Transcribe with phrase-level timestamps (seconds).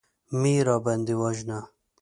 [0.39, 1.59] مه يې راباندې وژنه.